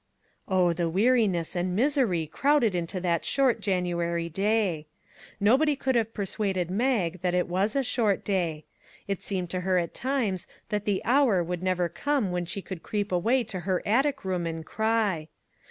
[0.47, 4.87] Oh, the weariness and misery crowded into that short January day!
[5.39, 8.65] Nobody could have persuaded Mag that it was a short day.
[9.07, 12.81] It seemed to her at times that the hour would never come when she could
[12.81, 15.27] creep away to her attic room and cry.